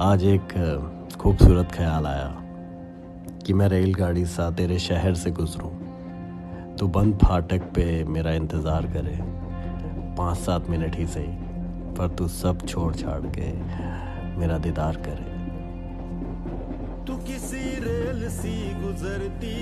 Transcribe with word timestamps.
आज 0.00 0.24
एक 0.24 0.52
खूबसूरत 1.20 1.72
ख्याल 1.72 2.06
आया 2.06 2.26
कि 3.46 3.52
मैं 3.52 3.68
रेलगाड़ी 3.68 4.24
सा 4.26 4.50
तेरे 4.50 4.78
शहर 4.78 5.14
से 5.14 5.30
गुजरूं। 5.30 5.70
तो 6.76 6.86
बंद 6.88 7.14
फाटक 7.18 7.62
पे 7.74 8.04
मेरा 8.06 8.32
इंतज़ार 8.32 8.86
करे। 8.86 9.16
पाँच 10.16 10.38
सात 10.38 10.68
मिनट 10.70 10.96
ही 10.96 11.06
सही, 11.06 11.32
पर 11.96 12.14
तू 12.18 12.28
सब 12.28 12.66
छोड़ 12.66 12.94
छाड़ 12.94 13.20
के 13.38 13.50
मेरा 14.38 14.58
दीदार 14.58 14.96
करे। 15.06 15.26
तू 17.04 17.16
किसी 17.26 17.64
रेल 17.80 18.28
सी 18.28 18.56
गुजरती 18.80 19.56